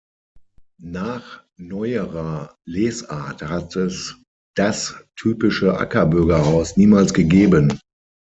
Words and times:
Nach 0.81 1.43
neuerer 1.57 2.57
Lesart 2.65 3.43
hat 3.43 3.75
es 3.75 4.15
"das" 4.55 4.95
typische 5.15 5.77
Ackerbürgerhaus 5.77 6.75
niemals 6.75 7.13
gegeben. 7.13 7.79